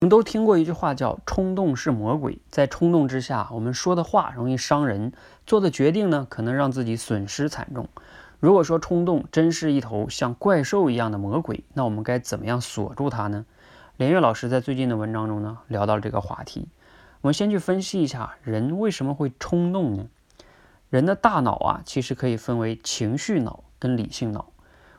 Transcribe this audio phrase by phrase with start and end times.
[0.00, 2.38] 我们都听过一句话叫“冲动是魔鬼”。
[2.52, 5.10] 在冲动之下，我们说的话容易伤人，
[5.46, 7.88] 做的决定呢，可能让自己损失惨重。
[8.38, 13.46] 如果说冲动真是一头像怪兽一样的魔鬼，那我们该怎么样锁住它呢？
[13.96, 16.68] 连岳老师在最近的文章中呢，聊到了这个话题。
[17.22, 20.08] 我们先去分析一下，人为什么会冲动呢？
[20.90, 24.50] 人的大脑啊，其实可以分为情绪脑跟理性脑。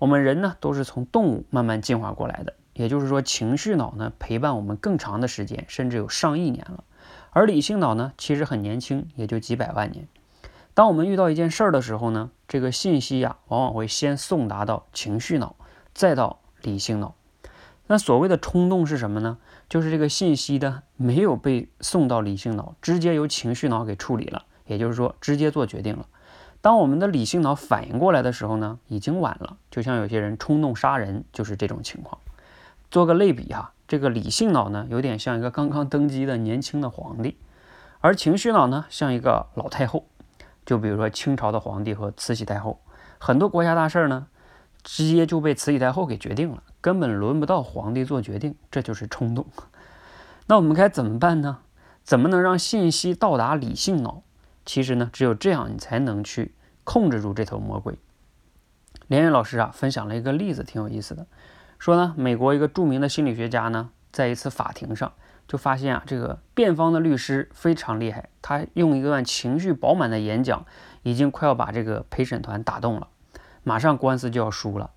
[0.00, 2.54] 我们人呢，都是从动物慢慢进化过来的。
[2.72, 6.84] 也就是说，情绪脑呢陪伴我们更长的时间，甚至有上亿年了，
[7.30, 10.06] 而理性脑呢其实很年轻，也就几百万年。
[10.72, 15.56] 当我们遇到一件事儿的时候呢，这个信息呀往往会先送达到情绪脑，
[15.92, 17.14] 再到理性脑。
[17.86, 19.38] 那所谓的冲动是什么呢？
[19.68, 26.06] 就是这个信息的没有被送到理性脑，直接由情绪脑给处理了，也就是说直接做决定了。
[26.60, 29.56] 当我们的理性脑反应过来的时候呢，已经晚了。
[29.70, 32.20] 就像有些人冲动杀人，就是这种情况。
[32.90, 37.36] 做个类比哈，这个理性脑呢，有点像一个刚刚登基的年轻的皇帝，
[38.00, 40.06] 而情绪脑呢，像一个老太后。
[40.66, 42.80] 就比如说清朝的皇帝和慈禧太后，
[43.18, 44.26] 很多国家大事儿呢，
[44.82, 49.46] 直接就被慈禧太后给决定了，根本轮不到皇帝做决定，这就是冲动。
[50.46, 51.58] 那我们该怎么办呢？
[52.02, 54.22] 怎么能让信息到达理性脑？
[54.64, 57.98] 其实呢，只有这样，你才能去控制住这头魔鬼。
[59.06, 61.26] 连云老师啊，分享了一个例子，挺有意思的。
[61.80, 65.10] 说呢，美国一个著名的心理学家呢，在一次法庭上
[65.48, 70.66] 就发现啊，这个辩方的律师非常厉害，他用一段情绪饱满的演讲，
[71.02, 73.08] 已经快要把这个陪审团打动了，
[73.64, 74.90] 马上官司就要输了。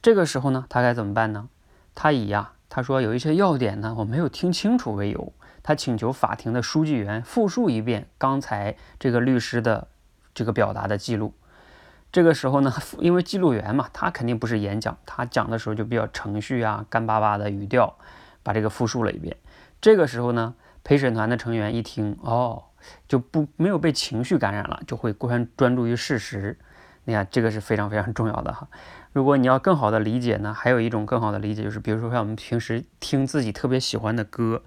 [0.00, 1.50] 这个时候呢，他该怎么办呢？
[1.94, 9.88] 他以呀，他说有一些要点呢，我没有听清楚为由，他请求法庭的书记员复述一遍刚才这个律师的
[10.32, 11.34] 这个表达的记录。
[12.12, 17.96] 这个时候呢， 因为记录员嘛，他肯定不是演讲，他讲的时候就比较程序啊，干巴巴的语调，
[18.42, 19.36] 把这个复述了一遍。
[19.80, 20.54] 这个时候呢，
[20.84, 22.64] 陪审团的成员一听，哦，
[23.08, 26.58] 就不没有被情绪感染了，就会关专注于事实。
[27.04, 28.68] 你看，这个是非常非常重要的哈。
[29.12, 34.62] 如果你要更好的理解呢，还有一种更好的理解就是，比如说像我们平时听自己特别喜欢的歌，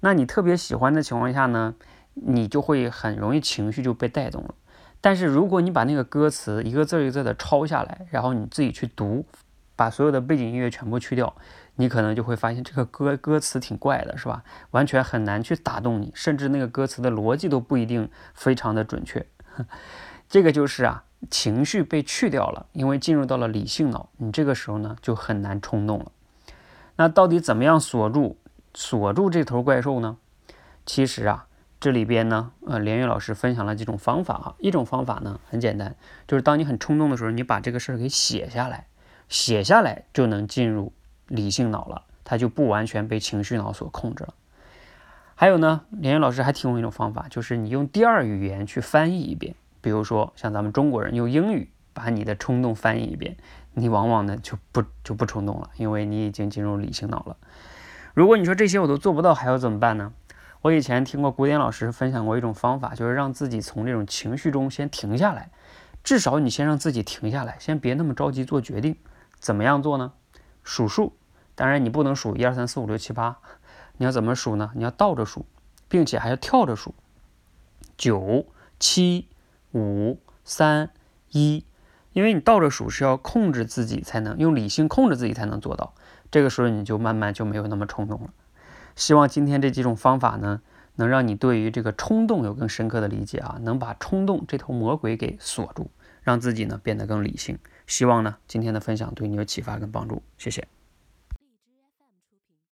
[0.00, 1.74] 那你特别喜欢的情况下呢，
[2.14, 4.54] 你就会很容易情绪就被带动了。
[5.00, 9.24] 但是如果你把那个歌词一个字一个字的抄下来，然后你自己去读，
[9.76, 11.34] 把所有的背景音乐全部去掉，
[11.76, 14.42] 你可能就会发现这个歌歌词挺怪的，是吧？
[14.72, 19.24] 完全很难去打动你，甚至那个歌词的逻辑都不一定非常的准确。
[20.28, 26.10] 这个就是啊，情绪被去掉了，因为进入到了理性脑，你这个时候呢就很难冲动了。
[26.96, 28.36] 那到底怎么样锁住
[28.74, 30.16] 锁住这头怪兽呢？
[30.84, 31.44] 其实啊。
[31.80, 34.54] 这里边呢，呃，连玉老师分享了几种方法哈。
[34.58, 35.94] 一种方法呢很简单，
[36.26, 38.86] 就是当你很冲动的时候，你把这个事儿给写下来，
[39.28, 40.92] 写下来就能进入
[41.28, 44.34] 理性脑了，它就不完全被情绪脑所控制了。
[45.36, 53.36] 还有呢，连玉老师还提供一种方法，就是你用第二语言去翻译一遍，比如说像咱们中国人用英语把你的冲动翻译一遍，
[53.74, 57.36] 你往往呢就不就不冲动了，因为你已经进入理性脑了。
[58.14, 60.12] 如果你说这些我都做不到，还要怎么办呢？
[60.62, 65.50] 我以前听过古典老师分享过一种方法，就是让自己从这种情绪中先停下来，
[66.02, 68.96] 至少你先让自己停下来，先别那么着急做决定。
[69.38, 70.12] 怎么样做呢？
[70.64, 71.16] 数数，
[71.54, 73.38] 当然你不能数一二三四五六七八，
[73.98, 74.72] 你要怎么数呢？
[74.74, 75.46] 你要倒着数，
[75.88, 76.92] 并且还要跳着数，
[77.96, 78.44] 九
[78.80, 79.28] 七
[79.72, 80.90] 五三
[81.30, 81.64] 一，
[82.12, 85.94] 因为你倒着数是要控制自己才能用理性控制自己才能做到，
[86.32, 88.30] 这个时候你就慢慢就没有那么冲动了。
[88.98, 90.60] 希望今天这几种方法呢，
[90.96, 95.88] 能让你对于这个冲动有更深刻的理解啊，能把冲动这头魔鬼给锁住，
[96.20, 97.56] 让自己呢变得更理性。
[97.86, 100.66] 希望呢今天的分享对你有启发跟帮助，谢谢。